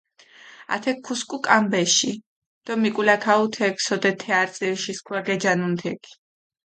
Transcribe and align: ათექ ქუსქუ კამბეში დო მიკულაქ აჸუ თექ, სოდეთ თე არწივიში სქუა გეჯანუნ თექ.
ათექ 0.75 0.97
ქუსქუ 1.05 1.37
კამბეში 1.47 2.11
დო 2.65 2.73
მიკულაქ 2.83 3.23
აჸუ 3.31 3.47
თექ, 3.55 3.75
სოდეთ 3.85 4.17
თე 4.21 4.31
არწივიში 4.41 4.93
სქუა 4.97 5.19
გეჯანუნ 5.27 5.73
თექ. 5.81 6.01